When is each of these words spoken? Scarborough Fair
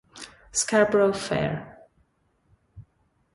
Scarborough 0.51 1.13
Fair 1.13 1.85